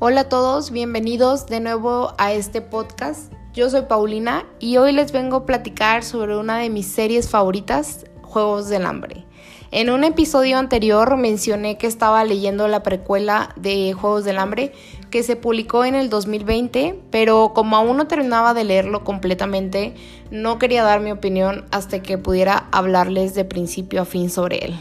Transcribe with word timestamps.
Hola 0.00 0.20
a 0.20 0.28
todos, 0.28 0.70
bienvenidos 0.70 1.46
de 1.46 1.58
nuevo 1.58 2.14
a 2.18 2.32
este 2.32 2.60
podcast. 2.60 3.32
Yo 3.52 3.68
soy 3.68 3.82
Paulina 3.82 4.46
y 4.60 4.76
hoy 4.76 4.92
les 4.92 5.10
vengo 5.10 5.38
a 5.38 5.44
platicar 5.44 6.04
sobre 6.04 6.36
una 6.36 6.58
de 6.58 6.70
mis 6.70 6.86
series 6.86 7.28
favoritas, 7.28 8.06
Juegos 8.22 8.68
del 8.68 8.86
Hambre. 8.86 9.24
En 9.72 9.90
un 9.90 10.04
episodio 10.04 10.56
anterior 10.56 11.16
mencioné 11.16 11.78
que 11.78 11.88
estaba 11.88 12.24
leyendo 12.24 12.68
la 12.68 12.84
precuela 12.84 13.52
de 13.56 13.92
Juegos 13.92 14.24
del 14.24 14.38
Hambre 14.38 14.72
que 15.10 15.24
se 15.24 15.34
publicó 15.34 15.84
en 15.84 15.96
el 15.96 16.10
2020, 16.10 17.00
pero 17.10 17.50
como 17.52 17.76
aún 17.76 17.96
no 17.96 18.06
terminaba 18.06 18.54
de 18.54 18.62
leerlo 18.62 19.02
completamente, 19.02 19.96
no 20.30 20.60
quería 20.60 20.84
dar 20.84 21.00
mi 21.00 21.10
opinión 21.10 21.64
hasta 21.72 22.02
que 22.02 22.18
pudiera 22.18 22.68
hablarles 22.70 23.34
de 23.34 23.44
principio 23.44 24.02
a 24.02 24.04
fin 24.04 24.30
sobre 24.30 24.58
él. 24.58 24.78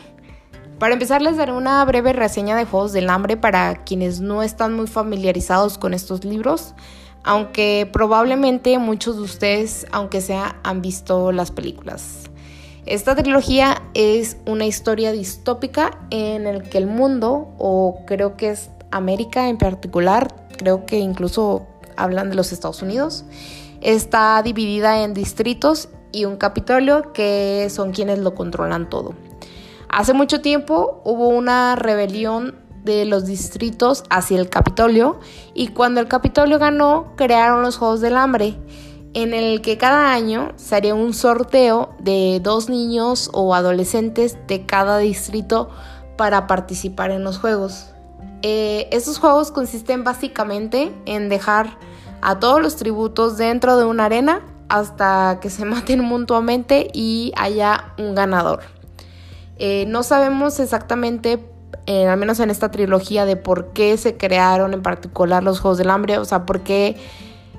Para 0.80 0.94
empezar 0.94 1.23
les 1.23 1.38
daré 1.38 1.54
una 1.54 1.84
breve 1.86 2.14
reseña 2.14 2.55
de 2.55 2.66
Juegos 2.66 2.94
del 2.94 3.09
Hambre 3.09 3.36
para 3.36 3.84
quienes 3.84 4.22
no 4.22 4.44
están 4.44 4.76
muy 4.76 4.86
familiarizados 4.86 5.80
con 5.80 5.95
estos 5.95 6.23
libros, 6.23 6.76
aunque 7.23 7.90
probablemente 7.91 8.77
muchos 8.77 9.16
de 9.16 9.23
ustedes, 9.23 9.88
aunque 9.91 10.22
sea, 10.22 10.58
han 10.63 10.84
visto 10.84 11.31
las 11.31 11.50
películas. 11.50 12.30
Esta 12.86 13.16
trilogía 13.16 13.81
es 13.95 14.38
una 14.45 14.66
historia 14.66 15.12
distópica 15.12 15.98
en 16.12 16.45
el 16.45 16.62
que 16.70 16.78
el 16.78 16.86
mundo, 16.86 17.55
o 17.58 18.03
creo 18.05 18.38
que 18.38 18.52
es 18.52 18.70
América 18.91 19.50
en 19.50 19.58
particular, 19.58 20.28
creo 20.59 20.86
que 20.86 21.00
incluso 21.00 21.66
hablan 21.95 22.30
de 22.30 22.36
los 22.36 22.52
Estados 22.52 22.84
Unidos, 22.84 23.25
está 23.81 24.39
dividida 24.44 25.03
en 25.03 25.16
distritos 25.16 25.89
y 26.12 26.25
un 26.25 26.38
Capitolio 26.38 27.14
que 27.14 27.67
son 27.72 27.94
quienes 27.94 28.20
lo 28.20 28.36
controlan 28.36 28.88
todo. 28.89 29.16
Hace 29.90 30.14
mucho 30.14 30.41
tiempo 30.41 31.02
hubo 31.04 31.30
una 31.30 31.76
rebelión 31.76 32.55
de 32.84 33.05
los 33.05 33.26
distritos 33.26 34.04
hacia 34.09 34.40
el 34.40 34.50
Capitolio 34.50 35.20
y 35.53 35.70
cuando 35.70 36.00
el 36.00 36.08
Capitolio 36.08 36.59
ganó 36.59 37.14
crearon 37.16 37.61
los 37.61 37.78
Juegos 37.78 38.02
del 38.02 38.16
Hambre 38.16 38.58
en 39.14 39.34
el 39.34 39.61
que 39.61 39.78
cada 39.78 40.14
año 40.14 40.52
se 40.58 40.76
haría 40.76 40.94
un 40.94 41.14
sorteo 41.14 41.95
de 42.00 42.39
dos 42.42 42.70
niños 42.70 43.30
o 43.34 43.56
adolescentes 43.56 44.38
de 44.48 44.66
cada 44.66 45.00
distrito 45.00 45.70
para 46.17 46.48
participar 46.48 47.11
en 47.11 47.23
los 47.23 47.39
juegos. 47.39 47.88
Eh, 48.44 48.88
estos 48.92 49.17
juegos 49.17 49.52
consisten 49.52 50.04
básicamente 50.04 50.94
en 51.06 51.30
dejar 51.30 51.78
a 52.22 52.39
todos 52.39 52.61
los 52.61 52.76
tributos 52.76 53.38
dentro 53.38 53.78
de 53.78 53.86
una 53.86 54.06
arena 54.06 54.42
hasta 54.70 55.39
que 55.42 55.50
se 55.50 55.66
maten 55.66 56.04
mutuamente 56.04 56.88
y 56.94 57.31
haya 57.36 57.94
un 57.98 58.14
ganador. 58.14 58.77
Eh, 59.59 59.86
no 59.88 60.03
sabemos 60.03 60.59
exactamente, 60.59 61.39
eh, 61.86 62.08
al 62.08 62.17
menos 62.17 62.39
en 62.39 62.50
esta 62.50 62.69
trilogía, 62.72 63.25
de 63.25 63.36
por 63.36 63.73
qué 63.73 63.97
se 63.97 64.17
crearon 64.17 64.73
en 64.73 64.81
particular 64.81 65.44
los 65.44 65.59
Juegos 65.59 65.77
del 65.77 65.89
Hambre, 65.89 66.17
o 66.17 66.25
sea, 66.25 66.45
por 66.45 66.61
qué 66.61 66.95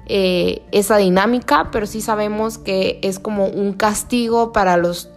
eh, 0.06 0.62
esa 0.72 0.96
dinámica, 0.96 1.70
pero 1.70 1.86
sí 1.86 2.00
sabemos 2.00 2.58
que 2.58 2.98
es 3.02 3.18
como 3.18 3.46
un 3.46 3.72
castigo 3.72 4.52
para 4.52 4.76
los 4.76 5.10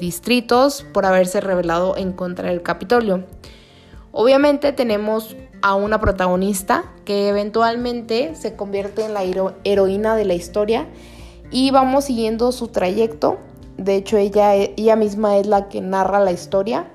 distritos 0.00 0.86
por 0.94 1.04
haberse 1.04 1.42
rebelado 1.42 1.94
en 1.98 2.12
contra 2.12 2.48
del 2.48 2.62
Capitolio. 2.62 3.24
Obviamente 4.12 4.72
tenemos 4.72 5.36
a 5.60 5.74
una 5.74 6.00
protagonista 6.00 6.84
que 7.04 7.28
eventualmente 7.28 8.34
se 8.34 8.56
convierte 8.56 9.04
en 9.04 9.12
la 9.12 9.24
heroína 9.64 10.16
de 10.16 10.24
la 10.24 10.32
historia 10.32 10.86
y 11.50 11.70
vamos 11.70 12.06
siguiendo 12.06 12.50
su 12.52 12.68
trayecto 12.68 13.38
de 13.78 13.94
hecho, 13.94 14.18
ella, 14.18 14.54
ella 14.54 14.96
misma 14.96 15.38
es 15.38 15.46
la 15.46 15.68
que 15.68 15.80
narra 15.80 16.20
la 16.20 16.32
historia. 16.32 16.86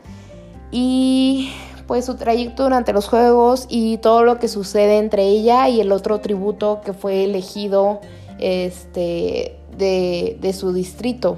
Y 0.70 1.52
pues 1.88 2.06
su 2.06 2.16
trayecto 2.16 2.64
durante 2.64 2.94
los 2.94 3.08
juegos 3.08 3.66
y 3.70 3.98
todo 3.98 4.24
lo 4.24 4.40
que 4.40 4.48
sucede 4.48 4.98
entre 4.98 5.24
ella 5.24 5.68
y 5.70 5.82
el 5.82 5.92
otro 5.92 6.20
tributo 6.20 6.82
que 6.84 6.94
fue 6.94 7.24
elegido 7.24 8.00
este, 8.40 9.58
de, 9.78 10.38
de 10.40 10.54
su 10.54 10.74
distrito. 10.74 11.38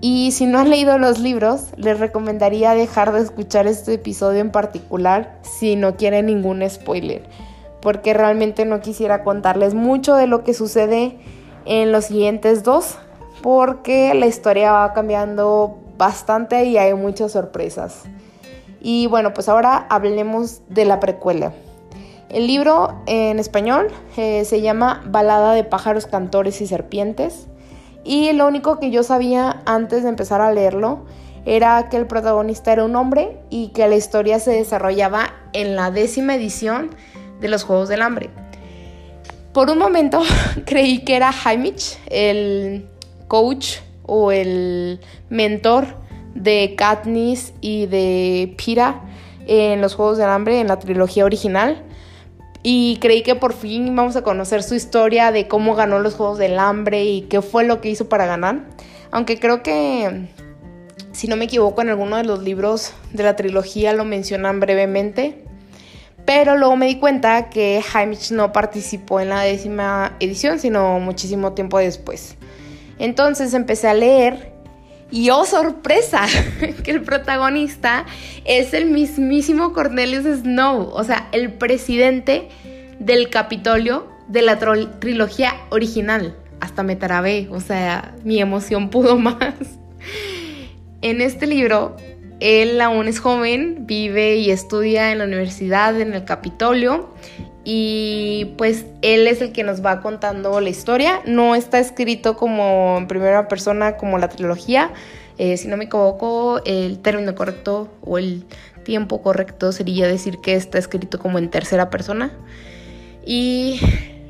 Y 0.00 0.32
si 0.32 0.46
no 0.46 0.58
han 0.58 0.70
leído 0.70 0.98
los 0.98 1.18
libros, 1.18 1.68
les 1.76 1.98
recomendaría 1.98 2.74
dejar 2.74 3.12
de 3.12 3.20
escuchar 3.20 3.66
este 3.66 3.94
episodio 3.94 4.40
en 4.40 4.50
particular 4.50 5.38
si 5.42 5.76
no 5.76 5.96
quieren 5.96 6.26
ningún 6.26 6.68
spoiler, 6.68 7.22
porque 7.80 8.12
realmente 8.12 8.66
no 8.66 8.80
quisiera 8.80 9.24
contarles 9.24 9.74
mucho 9.74 10.14
de 10.14 10.26
lo 10.26 10.44
que 10.44 10.52
sucede 10.52 11.18
en 11.64 11.90
los 11.90 12.06
siguientes 12.06 12.64
dos, 12.64 12.98
porque 13.44 14.14
la 14.14 14.24
historia 14.24 14.72
va 14.72 14.94
cambiando 14.94 15.76
bastante 15.98 16.64
y 16.64 16.78
hay 16.78 16.94
muchas 16.94 17.32
sorpresas. 17.32 18.04
Y 18.80 19.06
bueno, 19.06 19.34
pues 19.34 19.50
ahora 19.50 19.86
hablemos 19.90 20.62
de 20.70 20.86
la 20.86 20.98
precuela. 20.98 21.52
El 22.30 22.46
libro 22.46 23.02
en 23.04 23.38
español 23.38 23.88
eh, 24.16 24.46
se 24.46 24.62
llama 24.62 25.02
Balada 25.08 25.52
de 25.52 25.62
pájaros, 25.62 26.06
cantores 26.06 26.62
y 26.62 26.66
serpientes. 26.66 27.46
Y 28.02 28.32
lo 28.32 28.46
único 28.46 28.80
que 28.80 28.90
yo 28.90 29.02
sabía 29.02 29.60
antes 29.66 30.04
de 30.04 30.08
empezar 30.08 30.40
a 30.40 30.50
leerlo 30.50 31.04
era 31.44 31.90
que 31.90 31.98
el 31.98 32.06
protagonista 32.06 32.72
era 32.72 32.86
un 32.86 32.96
hombre 32.96 33.42
y 33.50 33.68
que 33.74 33.86
la 33.88 33.96
historia 33.96 34.38
se 34.38 34.52
desarrollaba 34.52 35.34
en 35.52 35.76
la 35.76 35.90
décima 35.90 36.34
edición 36.34 36.88
de 37.42 37.48
los 37.48 37.62
Juegos 37.62 37.90
del 37.90 38.00
Hambre. 38.00 38.30
Por 39.52 39.68
un 39.68 39.76
momento 39.76 40.22
creí 40.64 41.04
que 41.04 41.14
era 41.14 41.30
Haimich, 41.44 41.98
el 42.08 42.88
coach 43.28 43.78
o 44.06 44.32
el 44.32 45.00
mentor 45.30 45.86
de 46.34 46.74
Katniss 46.76 47.52
y 47.60 47.86
de 47.86 48.54
Pira 48.56 49.02
en 49.46 49.80
los 49.80 49.94
Juegos 49.94 50.18
del 50.18 50.28
Hambre, 50.28 50.60
en 50.60 50.68
la 50.68 50.78
trilogía 50.78 51.24
original. 51.24 51.82
Y 52.62 52.98
creí 53.00 53.22
que 53.22 53.34
por 53.34 53.52
fin 53.52 53.88
íbamos 53.88 54.16
a 54.16 54.22
conocer 54.22 54.62
su 54.62 54.74
historia 54.74 55.32
de 55.32 55.48
cómo 55.48 55.74
ganó 55.74 55.98
los 55.98 56.14
Juegos 56.14 56.38
del 56.38 56.58
Hambre 56.58 57.04
y 57.04 57.22
qué 57.22 57.42
fue 57.42 57.64
lo 57.64 57.80
que 57.80 57.90
hizo 57.90 58.08
para 58.08 58.26
ganar. 58.26 58.64
Aunque 59.10 59.38
creo 59.38 59.62
que, 59.62 60.28
si 61.12 61.28
no 61.28 61.36
me 61.36 61.44
equivoco, 61.44 61.82
en 61.82 61.90
alguno 61.90 62.16
de 62.16 62.24
los 62.24 62.42
libros 62.42 62.94
de 63.12 63.22
la 63.22 63.36
trilogía 63.36 63.92
lo 63.92 64.04
mencionan 64.04 64.60
brevemente. 64.60 65.44
Pero 66.24 66.56
luego 66.56 66.74
me 66.76 66.86
di 66.86 66.98
cuenta 66.98 67.50
que 67.50 67.82
Hamish 67.92 68.32
no 68.32 68.50
participó 68.52 69.20
en 69.20 69.28
la 69.28 69.42
décima 69.42 70.16
edición, 70.18 70.58
sino 70.58 70.98
muchísimo 71.00 71.52
tiempo 71.52 71.78
después. 71.78 72.38
Entonces 72.98 73.54
empecé 73.54 73.88
a 73.88 73.94
leer 73.94 74.54
y 75.10 75.30
oh 75.30 75.44
sorpresa, 75.44 76.26
que 76.82 76.90
el 76.90 77.02
protagonista 77.02 78.04
es 78.44 78.74
el 78.74 78.86
mismísimo 78.86 79.72
Cornelius 79.72 80.24
Snow, 80.40 80.90
o 80.92 81.04
sea, 81.04 81.28
el 81.32 81.52
presidente 81.52 82.48
del 82.98 83.30
Capitolio 83.30 84.08
de 84.28 84.42
la 84.42 84.58
trilogía 84.58 85.54
original. 85.70 86.36
Hasta 86.60 86.82
me 86.82 86.96
trabé, 86.96 87.48
o 87.50 87.60
sea, 87.60 88.14
mi 88.24 88.40
emoción 88.40 88.90
pudo 88.90 89.16
más. 89.18 89.54
En 91.02 91.20
este 91.20 91.46
libro, 91.46 91.96
él 92.40 92.80
aún 92.80 93.06
es 93.06 93.20
joven, 93.20 93.86
vive 93.86 94.36
y 94.36 94.50
estudia 94.50 95.12
en 95.12 95.18
la 95.18 95.24
universidad, 95.24 96.00
en 96.00 96.14
el 96.14 96.24
Capitolio, 96.24 97.10
y 97.64 98.52
pues 98.58 98.84
él 99.00 99.26
es 99.26 99.40
el 99.40 99.52
que 99.52 99.64
nos 99.64 99.84
va 99.84 100.02
contando 100.02 100.60
la 100.60 100.68
historia. 100.68 101.22
No 101.24 101.54
está 101.54 101.78
escrito 101.78 102.36
como 102.36 102.96
en 102.98 103.08
primera 103.08 103.48
persona 103.48 103.96
como 103.96 104.18
la 104.18 104.28
trilogía. 104.28 104.92
Eh, 105.38 105.56
si 105.56 105.68
no 105.68 105.76
me 105.76 105.84
equivoco, 105.84 106.60
el 106.64 106.98
término 107.00 107.34
correcto 107.34 107.88
o 108.02 108.18
el 108.18 108.44
tiempo 108.84 109.22
correcto 109.22 109.72
sería 109.72 110.06
decir 110.06 110.38
que 110.42 110.54
está 110.54 110.78
escrito 110.78 111.18
como 111.18 111.38
en 111.38 111.48
tercera 111.50 111.88
persona. 111.88 112.32
Y 113.24 113.80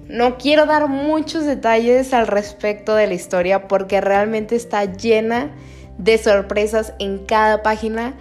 no 0.09 0.39
quiero 0.39 0.67
dar 0.67 0.89
muchos 0.89 1.45
detalles 1.45 2.15
al 2.15 2.29
respecto 2.29 2.95
de 2.95 3.09
la 3.09 3.15
historia 3.15 3.67
porque 3.67 4.01
realmente 4.01 4.55
está 4.55 4.85
llena 4.85 5.51
de 5.99 6.19
sorpresas 6.19 6.95
en 7.01 7.25
cada 7.27 7.63
página 7.63 8.15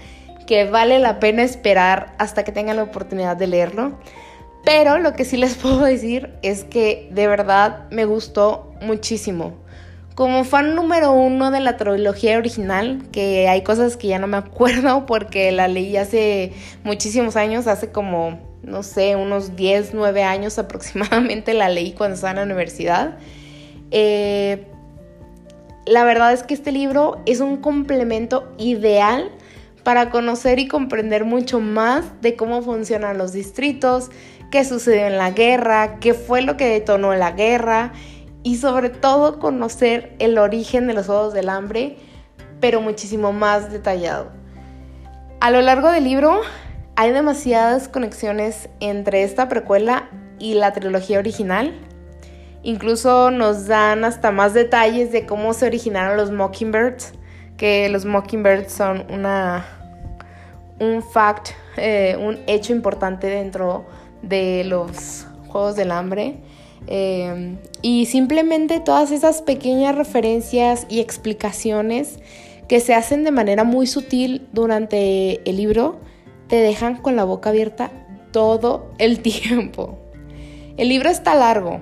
que 0.48 0.66
vale 0.66 0.98
la 1.00 1.20
pena 1.20 1.44
esperar 1.44 2.16
hasta 2.18 2.44
que 2.44 2.52
tengan 2.52 2.78
la 2.78 2.84
oportunidad 2.84 3.38
de 3.38 3.48
leerlo. 3.48 4.00
Pero 4.64 4.98
lo 4.98 5.14
que 5.14 5.26
sí 5.26 5.38
les 5.38 5.56
puedo 5.62 5.82
decir 5.82 6.32
es 6.42 6.64
que 6.64 7.10
de 7.12 7.28
verdad 7.28 7.90
me 7.92 8.06
gustó 8.06 8.74
muchísimo. 8.82 9.62
Como 10.16 10.44
fan 10.44 10.76
número 10.76 11.12
uno 11.12 11.50
de 11.50 11.60
la 11.60 11.76
trilogía 11.76 12.38
original, 12.38 13.04
que 13.12 13.48
hay 13.50 13.64
cosas 13.64 13.98
que 13.98 14.08
ya 14.08 14.20
no 14.20 14.28
me 14.28 14.38
acuerdo 14.38 15.06
porque 15.06 15.52
la 15.52 15.68
leí 15.68 15.98
hace 15.98 16.54
muchísimos 16.84 17.36
años, 17.36 17.68
hace 17.68 17.92
como, 17.92 18.40
no 18.62 18.84
sé, 18.84 19.16
unos 19.16 19.56
10, 19.56 19.94
9 19.94 20.24
años 20.24 20.60
aproximadamente 20.60 21.54
la 21.54 21.70
leí 21.70 21.94
cuando 21.94 22.16
estaba 22.16 22.32
en 22.32 22.38
la 22.38 22.44
universidad. 22.44 23.18
Eh, 23.92 24.68
la 25.86 26.04
verdad 26.04 26.32
es 26.32 26.44
que 26.44 26.54
este 26.54 26.72
libro 26.72 27.22
es 27.26 27.40
un 27.40 27.58
complemento 27.58 28.54
ideal 28.58 29.32
para 29.84 30.10
conocer 30.10 30.60
y 30.60 30.68
comprender 30.68 31.26
mucho 31.26 31.60
más 31.60 32.06
de 32.22 32.36
cómo 32.36 32.62
funcionan 32.62 33.18
los 33.18 33.34
distritos, 33.34 34.10
qué 34.54 34.64
sucedió 34.64 35.08
en 35.08 35.18
la 35.18 35.32
guerra, 35.32 35.96
qué 36.00 36.14
fue 36.14 36.44
lo 36.44 36.58
que 36.58 36.68
detonó 36.70 37.16
la 37.16 37.32
guerra 37.32 37.92
y 38.44 38.58
sobre 38.58 38.90
todo 38.90 39.40
conocer 39.40 40.14
el 40.20 40.38
origen 40.38 40.86
de 40.86 40.94
los 40.94 41.08
Juegos 41.08 41.34
del 41.34 41.50
Hambre, 41.50 41.98
pero 42.60 42.80
muchísimo 42.80 43.34
más 43.34 43.72
detallado. 43.72 44.28
A 45.42 45.50
lo 45.50 45.60
largo 45.62 45.90
del 45.90 46.04
libro 46.04 46.40
hay 46.96 47.10
demasiadas 47.10 47.88
conexiones 47.88 48.70
entre 48.80 49.24
esta 49.24 49.50
precuela 49.50 50.12
y 50.38 50.54
la 50.54 50.72
trilogía 50.72 51.18
original. 51.18 51.74
Incluso 52.62 53.32
nos 53.32 53.66
dan 53.66 54.06
hasta 54.06 54.30
más 54.30 54.54
detalles 54.54 55.12
de 55.12 55.26
cómo 55.26 55.56
se 55.56 55.66
originaron 55.66 56.16
los 56.16 56.30
Mockingbirds, 56.32 57.14
que 57.58 57.90
los 57.90 58.06
Mockingbirds 58.06 58.72
son 58.72 59.04
una 59.10 59.66
un 60.80 61.02
fact, 61.02 61.50
eh, 61.78 62.16
un 62.20 62.38
hecho 62.46 62.72
importante 62.72 63.28
dentro 63.28 63.86
de 63.88 64.03
los 64.24 65.28
Juegos 65.48 65.76
del 65.76 65.92
Hambre. 65.92 66.38
Eh, 66.88 67.58
y 67.82 68.08
simplemente 68.08 68.80
todas 68.80 69.12
esas 69.12 69.42
pequeñas 69.42 69.96
referencias 69.96 70.86
y 70.90 71.00
explicaciones 71.00 72.20
que 72.68 72.80
se 72.80 72.94
hacen 72.94 73.24
de 73.24 73.32
manera 73.32 73.64
muy 73.64 73.88
sutil 73.88 74.48
durante 74.52 75.48
el 75.50 75.58
libro 75.58 76.00
te 76.48 76.58
dejan 76.58 76.98
con 76.98 77.16
la 77.16 77.24
boca 77.24 77.50
abierta 77.50 77.92
todo 78.32 78.92
el 78.98 79.20
tiempo. 79.22 79.98
El 80.78 80.90
libro 80.90 81.10
está 81.10 81.36
largo. 81.36 81.80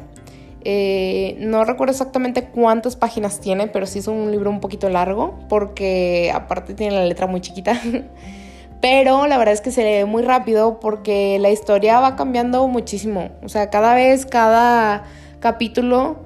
Eh, 0.63 1.37
no 1.39 1.65
recuerdo 1.65 1.91
exactamente 1.91 2.45
cuántas 2.45 2.95
páginas 2.95 3.39
tiene, 3.39 3.67
pero 3.67 3.87
sí 3.87 3.99
es 3.99 4.07
un 4.07 4.29
libro 4.31 4.51
un 4.51 4.59
poquito 4.59 4.89
largo 4.89 5.39
porque 5.49 6.31
aparte 6.33 6.75
tiene 6.75 6.95
la 6.95 7.05
letra 7.05 7.25
muy 7.25 7.41
chiquita. 7.41 7.81
Pero 8.81 9.28
la 9.28 9.38
verdad 9.38 9.54
es 9.54 9.62
que 9.62 9.72
se 9.72 9.83
lee 9.83 10.06
muy 10.06 10.24
rápido 10.24 10.80
porque 10.80 11.38
la 11.39 11.51
historia 11.51 12.00
va 12.00 12.16
cambiando 12.16 12.68
muchísimo. 12.68 13.30
O 13.44 13.50
sea, 13.50 13.69
cada 13.69 13.94
vez, 13.94 14.25
cada 14.25 15.04
capítulo 15.39 16.18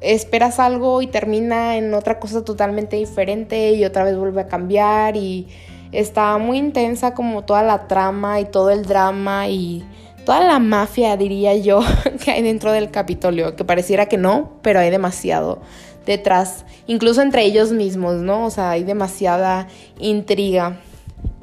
esperas 0.00 0.58
algo 0.58 1.02
y 1.02 1.06
termina 1.06 1.76
en 1.76 1.92
otra 1.92 2.18
cosa 2.18 2.42
totalmente 2.42 2.96
diferente 2.96 3.72
y 3.72 3.84
otra 3.84 4.04
vez 4.04 4.16
vuelve 4.16 4.40
a 4.40 4.46
cambiar 4.48 5.16
y 5.16 5.48
está 5.92 6.38
muy 6.38 6.58
intensa 6.58 7.14
como 7.14 7.44
toda 7.44 7.62
la 7.62 7.86
trama 7.86 8.40
y 8.40 8.46
todo 8.46 8.70
el 8.70 8.86
drama 8.86 9.48
y 9.48 9.84
toda 10.24 10.40
la 10.40 10.58
mafia, 10.58 11.16
diría 11.16 11.54
yo, 11.56 11.80
que 12.24 12.30
hay 12.30 12.42
dentro 12.42 12.72
del 12.72 12.90
Capitolio, 12.90 13.56
que 13.56 13.64
pareciera 13.64 14.06
que 14.06 14.16
no, 14.16 14.52
pero 14.62 14.80
hay 14.80 14.90
demasiado 14.90 15.60
detrás, 16.06 16.64
incluso 16.86 17.20
entre 17.20 17.44
ellos 17.44 17.72
mismos, 17.72 18.16
¿no? 18.16 18.46
O 18.46 18.50
sea, 18.50 18.70
hay 18.70 18.84
demasiada 18.84 19.68
intriga. 19.98 20.80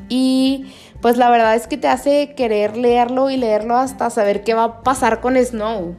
Y 0.09 0.65
pues 1.01 1.18
la 1.18 1.30
verdad 1.30 1.56
es 1.56 1.68
que 1.68 1.77
te 1.77 1.88
hace 1.88 2.33
querer 2.36 2.77
leerlo 2.77 3.30
y 3.30 3.38
leerlo 3.38 3.77
hasta 3.77 4.09
saber 4.09 4.44
qué 4.44 4.54
va 4.54 4.63
a 4.63 4.83
pasar 4.83 5.21
con 5.21 5.38
Snow. 5.38 5.95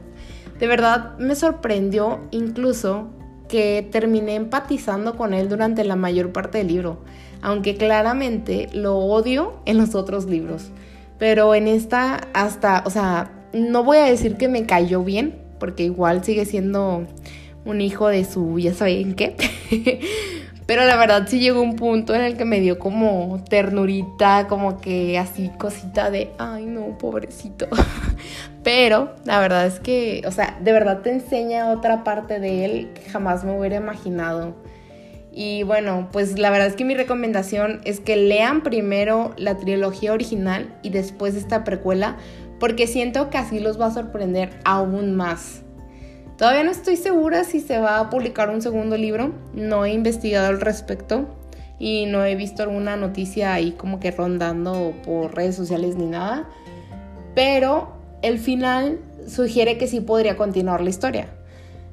De 0.59 0.67
verdad 0.67 1.17
me 1.17 1.35
sorprendió 1.35 2.19
incluso 2.31 3.09
que 3.47 3.87
terminé 3.91 4.35
empatizando 4.35 5.15
con 5.15 5.33
él 5.33 5.49
durante 5.49 5.83
la 5.83 5.95
mayor 5.95 6.31
parte 6.31 6.59
del 6.59 6.67
libro, 6.67 6.99
aunque 7.41 7.75
claramente 7.75 8.69
lo 8.73 8.97
odio 8.97 9.61
en 9.65 9.77
los 9.77 9.95
otros 9.95 10.25
libros. 10.25 10.71
Pero 11.17 11.55
en 11.55 11.67
esta 11.67 12.27
hasta, 12.33 12.83
o 12.85 12.89
sea, 12.89 13.31
no 13.53 13.83
voy 13.83 13.97
a 13.97 14.05
decir 14.05 14.37
que 14.37 14.47
me 14.47 14.65
cayó 14.65 15.03
bien, 15.03 15.41
porque 15.59 15.83
igual 15.83 16.23
sigue 16.23 16.45
siendo 16.45 17.05
un 17.65 17.81
hijo 17.81 18.07
de 18.07 18.23
su, 18.23 18.59
ya 18.59 18.73
saben 18.73 19.15
qué. 19.15 19.35
Pero 20.69 20.85
la 20.85 20.97
verdad 20.97 21.25
sí 21.27 21.39
llegó 21.39 21.63
un 21.63 21.75
punto 21.75 22.13
en 22.13 22.21
el 22.21 22.37
que 22.37 22.45
me 22.45 22.59
dio 22.59 22.77
como 22.77 23.43
ternurita, 23.49 24.45
como 24.47 24.79
que 24.79 25.17
así 25.17 25.49
cosita 25.57 26.11
de, 26.11 26.29
ay 26.37 26.67
no, 26.67 26.95
pobrecito. 26.99 27.67
Pero 28.63 29.15
la 29.25 29.39
verdad 29.39 29.65
es 29.65 29.79
que, 29.79 30.21
o 30.27 30.31
sea, 30.31 30.59
de 30.61 30.71
verdad 30.71 30.99
te 30.99 31.11
enseña 31.11 31.71
otra 31.71 32.03
parte 32.03 32.39
de 32.39 32.65
él 32.65 32.89
que 32.93 33.09
jamás 33.09 33.43
me 33.43 33.57
hubiera 33.57 33.77
imaginado. 33.77 34.53
Y 35.31 35.63
bueno, 35.63 36.07
pues 36.11 36.37
la 36.37 36.51
verdad 36.51 36.67
es 36.67 36.75
que 36.75 36.85
mi 36.85 36.93
recomendación 36.93 37.81
es 37.83 37.99
que 37.99 38.15
lean 38.15 38.61
primero 38.61 39.33
la 39.37 39.57
trilogía 39.57 40.13
original 40.13 40.71
y 40.83 40.91
después 40.91 41.33
esta 41.33 41.63
precuela, 41.63 42.17
porque 42.59 42.85
siento 42.85 43.31
que 43.31 43.39
así 43.39 43.59
los 43.59 43.81
va 43.81 43.87
a 43.87 43.91
sorprender 43.91 44.51
aún 44.65 45.15
más. 45.15 45.63
Todavía 46.39 46.63
no 46.63 46.71
estoy 46.71 46.95
segura 46.95 47.43
si 47.43 47.59
se 47.59 47.79
va 47.79 47.99
a 47.99 48.09
publicar 48.09 48.49
un 48.49 48.61
segundo 48.61 48.95
libro, 48.95 49.33
no 49.53 49.83
he 49.83 49.91
investigado 49.91 50.47
al 50.47 50.61
respecto 50.61 51.25
y 51.77 52.05
no 52.05 52.23
he 52.23 52.35
visto 52.35 52.63
alguna 52.63 52.95
noticia 52.95 53.53
ahí 53.53 53.73
como 53.73 53.99
que 53.99 54.11
rondando 54.11 54.93
por 55.03 55.35
redes 55.35 55.57
sociales 55.57 55.97
ni 55.97 56.05
nada, 56.05 56.47
pero 57.35 57.89
el 58.21 58.39
final 58.39 58.99
sugiere 59.27 59.77
que 59.77 59.87
sí 59.87 59.99
podría 59.99 60.37
continuar 60.37 60.79
la 60.79 60.89
historia. 60.89 61.27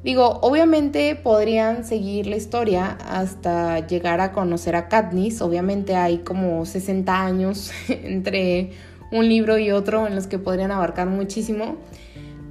Digo, 0.04 0.38
obviamente 0.42 1.16
podrían 1.16 1.84
seguir 1.84 2.28
la 2.28 2.36
historia 2.36 2.98
hasta 3.04 3.84
llegar 3.88 4.20
a 4.20 4.30
conocer 4.30 4.76
a 4.76 4.86
Katniss, 4.86 5.42
obviamente 5.42 5.96
hay 5.96 6.18
como 6.18 6.64
60 6.64 7.20
años 7.20 7.72
entre 7.88 8.70
un 9.10 9.28
libro 9.28 9.58
y 9.58 9.72
otro 9.72 10.06
en 10.06 10.14
los 10.14 10.28
que 10.28 10.38
podrían 10.38 10.70
abarcar 10.70 11.08
muchísimo, 11.08 11.78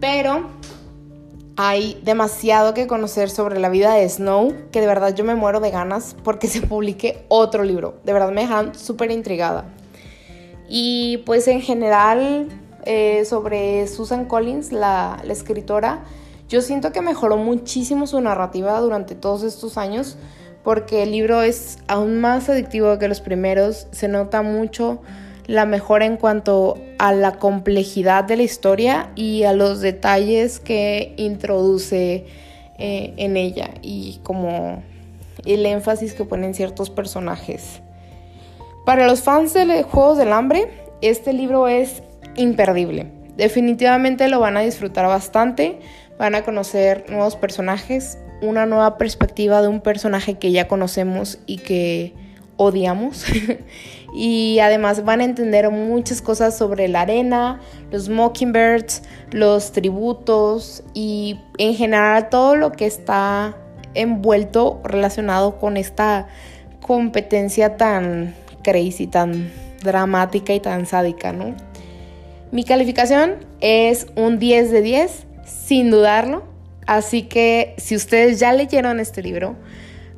pero 0.01 0.49
hay 1.57 1.99
demasiado 2.03 2.73
que 2.73 2.87
conocer 2.87 3.29
sobre 3.29 3.59
la 3.59 3.69
vida 3.69 3.93
de 3.93 4.07
Snow, 4.07 4.53
que 4.71 4.81
de 4.81 4.87
verdad 4.87 5.15
yo 5.15 5.23
me 5.23 5.35
muero 5.35 5.59
de 5.59 5.71
ganas 5.71 6.15
porque 6.23 6.47
se 6.49 6.61
publique 6.61 7.25
otro 7.27 7.63
libro. 7.63 7.95
De 8.03 8.13
verdad 8.13 8.31
me 8.31 8.41
dejan 8.41 8.75
súper 8.75 9.11
intrigada. 9.11 9.65
Y 10.67 11.17
pues 11.25 11.47
en 11.47 11.61
general 11.61 12.49
eh, 12.85 13.23
sobre 13.25 13.87
Susan 13.87 14.25
Collins, 14.25 14.71
la, 14.71 15.19
la 15.23 15.33
escritora, 15.33 16.03
yo 16.49 16.61
siento 16.61 16.91
que 16.91 17.01
mejoró 17.01 17.37
muchísimo 17.37 18.07
su 18.07 18.19
narrativa 18.21 18.79
durante 18.79 19.15
todos 19.15 19.43
estos 19.43 19.77
años 19.77 20.17
porque 20.63 21.03
el 21.03 21.11
libro 21.11 21.43
es 21.43 21.77
aún 21.87 22.19
más 22.19 22.49
adictivo 22.49 22.97
que 22.97 23.07
los 23.07 23.21
primeros, 23.21 23.87
se 23.91 24.07
nota 24.07 24.41
mucho 24.41 24.99
la 25.47 25.65
mejora 25.65 26.05
en 26.05 26.17
cuanto 26.17 26.77
a 26.97 27.13
la 27.13 27.33
complejidad 27.33 28.23
de 28.23 28.37
la 28.37 28.43
historia 28.43 29.11
y 29.15 29.43
a 29.43 29.53
los 29.53 29.81
detalles 29.81 30.59
que 30.59 31.13
introduce 31.17 32.25
eh, 32.77 33.13
en 33.17 33.37
ella 33.37 33.69
y 33.81 34.19
como 34.23 34.83
el 35.45 35.65
énfasis 35.65 36.13
que 36.13 36.25
ponen 36.25 36.53
ciertos 36.53 36.89
personajes. 36.89 37.81
Para 38.85 39.07
los 39.07 39.21
fans 39.21 39.53
de 39.53 39.83
Juegos 39.83 40.17
del 40.17 40.31
Hambre, 40.31 40.69
este 41.01 41.33
libro 41.33 41.67
es 41.67 42.03
imperdible. 42.35 43.07
Definitivamente 43.37 44.27
lo 44.29 44.39
van 44.39 44.57
a 44.57 44.61
disfrutar 44.61 45.07
bastante, 45.07 45.79
van 46.17 46.35
a 46.35 46.43
conocer 46.43 47.05
nuevos 47.09 47.35
personajes, 47.35 48.17
una 48.41 48.65
nueva 48.65 48.97
perspectiva 48.97 49.61
de 49.61 49.67
un 49.67 49.81
personaje 49.81 50.35
que 50.35 50.51
ya 50.51 50.67
conocemos 50.67 51.39
y 51.45 51.57
que 51.57 52.13
odiamos. 52.57 53.25
y 54.15 54.59
además 54.59 55.03
van 55.03 55.19
a 55.19 55.25
entender 55.25 55.69
muchas 55.69 56.21
cosas 56.21 56.57
sobre 56.57 56.87
la 56.87 57.01
arena, 57.01 57.59
los 57.91 58.07
mockingbirds, 58.07 59.03
los 59.31 59.73
tributos 59.73 60.83
y 60.93 61.41
en 61.57 61.75
general 61.75 62.29
todo 62.29 62.55
lo 62.55 62.71
que 62.71 62.85
está 62.85 63.57
envuelto 63.93 64.79
relacionado 64.85 65.59
con 65.59 65.75
esta 65.75 66.27
competencia 66.79 67.75
tan 67.75 68.33
crazy, 68.63 69.05
tan 69.05 69.51
dramática 69.83 70.53
y 70.53 70.61
tan 70.61 70.85
sádica, 70.85 71.33
¿no? 71.33 71.53
Mi 72.51 72.63
calificación 72.63 73.35
es 73.59 74.07
un 74.15 74.39
10 74.39 74.71
de 74.71 74.81
10, 74.81 75.25
sin 75.43 75.91
dudarlo. 75.91 76.43
Así 76.87 77.23
que 77.23 77.73
si 77.77 77.95
ustedes 77.95 78.39
ya 78.39 78.53
leyeron 78.53 79.01
este 79.01 79.21
libro, 79.21 79.55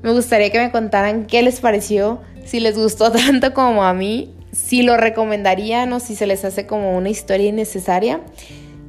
me 0.04 0.12
gustaría 0.12 0.52
que 0.52 0.60
me 0.60 0.72
contaran 0.72 1.26
qué 1.26 1.42
les 1.42 1.60
pareció, 1.60 2.22
si 2.48 2.60
les 2.60 2.78
gustó 2.78 3.12
tanto 3.12 3.54
como 3.54 3.84
a 3.84 3.94
mí, 3.94 4.34
si 4.52 4.82
lo 4.82 4.98
recomendarían 4.98 5.94
o 5.94 6.00
si 6.00 6.16
se 6.16 6.26
les 6.26 6.44
hace 6.46 6.66
como 6.66 6.98
una 6.98 7.10
historia 7.10 7.50
innecesaria. 7.50 8.22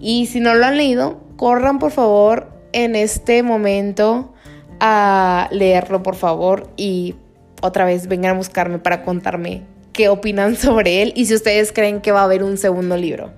Y 0.01 0.27
si 0.27 0.41
no 0.41 0.55
lo 0.55 0.65
han 0.65 0.77
leído, 0.77 1.21
corran 1.37 1.79
por 1.79 1.91
favor 1.91 2.49
en 2.73 2.97
este 2.97 3.43
momento 3.43 4.33
a 4.81 5.49
leerlo, 5.51 6.03
por 6.03 6.15
favor, 6.15 6.71
y 6.77 7.17
otra 7.61 7.85
vez 7.85 8.07
vengan 8.07 8.35
a 8.35 8.39
buscarme 8.39 8.79
para 8.79 9.03
contarme 9.03 9.63
qué 9.93 10.09
opinan 10.09 10.57
sobre 10.57 11.03
él 11.03 11.13
y 11.17 11.27
si 11.27 11.35
ustedes 11.35 11.73
creen 11.73 12.01
que 12.01 12.13
va 12.13 12.21
a 12.21 12.25
haber 12.25 12.45
un 12.45 12.57
segundo 12.57 12.97
libro. 12.97 13.33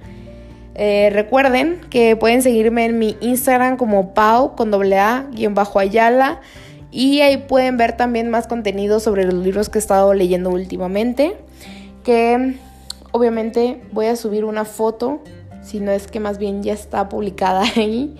Eh, 0.75 1.11
recuerden 1.12 1.81
que 1.91 2.17
pueden 2.17 2.43
seguirme 2.43 2.85
en 2.85 2.99
mi 2.99 3.17
Instagram 3.21 3.77
como 3.77 4.15
Pau 4.15 4.55
con 4.55 4.71
doble 4.71 4.99
A 4.99 5.27
guion 5.33 5.55
bajo 5.55 5.79
Ayala. 5.79 6.41
Y 6.90 7.20
ahí 7.20 7.37
pueden 7.37 7.76
ver 7.76 7.97
también 7.97 8.30
más 8.30 8.47
contenido 8.47 9.00
sobre 9.00 9.25
los 9.25 9.35
libros 9.35 9.68
que 9.68 9.78
he 9.78 9.80
estado 9.80 10.12
leyendo 10.14 10.50
últimamente. 10.50 11.37
Que 12.04 12.56
obviamente 13.12 13.82
voy 13.92 14.06
a 14.06 14.16
subir 14.16 14.44
una 14.44 14.64
foto, 14.64 15.20
si 15.62 15.80
no 15.80 15.92
es 15.92 16.06
que 16.06 16.20
más 16.20 16.38
bien 16.38 16.62
ya 16.62 16.73
está 16.73 17.09
publicada 17.09 17.62
ahí, 17.76 18.16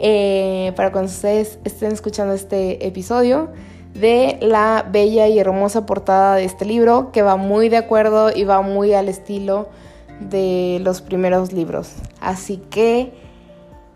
eh, 0.00 0.72
para 0.76 0.92
cuando 0.92 1.10
ustedes 1.10 1.58
estén 1.64 1.92
escuchando 1.92 2.34
este 2.34 2.86
episodio, 2.86 3.50
de 3.94 4.38
la 4.40 4.86
bella 4.88 5.26
y 5.26 5.38
hermosa 5.38 5.86
portada 5.86 6.36
de 6.36 6.44
este 6.44 6.64
libro, 6.64 7.10
que 7.10 7.22
va 7.22 7.36
muy 7.36 7.68
de 7.68 7.78
acuerdo 7.78 8.30
y 8.34 8.44
va 8.44 8.62
muy 8.62 8.94
al 8.94 9.08
estilo 9.08 9.68
de 10.20 10.80
los 10.82 11.00
primeros 11.00 11.52
libros. 11.52 11.94
Así 12.20 12.58
que 12.70 13.12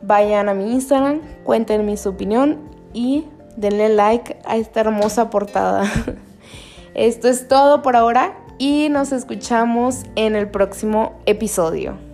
vayan 0.02 0.48
a 0.48 0.54
mi 0.54 0.72
Instagram, 0.72 1.20
cuéntenme 1.44 1.96
su 1.96 2.08
opinión 2.08 2.58
y 2.92 3.26
denle 3.56 3.88
like 3.88 4.36
a 4.44 4.56
esta 4.56 4.80
hermosa 4.80 5.30
portada. 5.30 5.84
Esto 6.94 7.28
es 7.28 7.48
todo 7.48 7.82
por 7.82 7.96
ahora 7.96 8.36
y 8.58 8.88
nos 8.90 9.12
escuchamos 9.12 10.04
en 10.14 10.36
el 10.36 10.50
próximo 10.50 11.14
episodio. 11.26 12.11